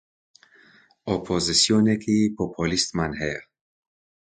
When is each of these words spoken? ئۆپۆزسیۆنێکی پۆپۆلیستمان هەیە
ئۆپۆزسیۆنێکی 1.07 2.17
پۆپۆلیستمان 2.35 3.11
هەیە 3.21 3.39